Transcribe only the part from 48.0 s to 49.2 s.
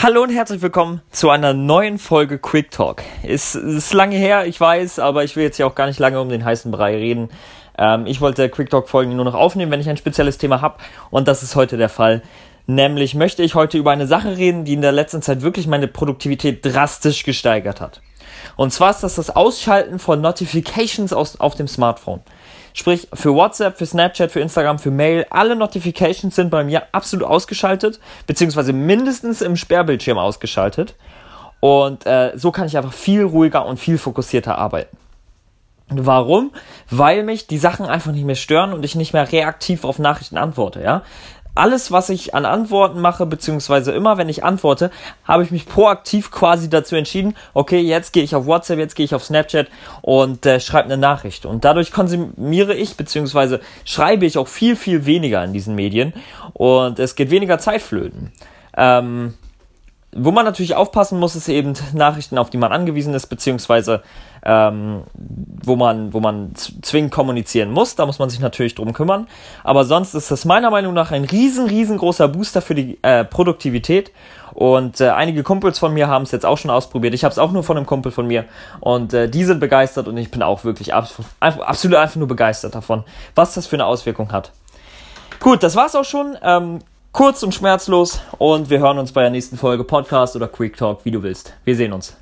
gehe ich auf WhatsApp, jetzt gehe ich